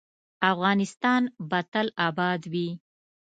افغانستان 0.51 1.21
به 1.49 1.59
تل 1.71 1.87
اباد 2.07 2.41
وي 2.51 2.69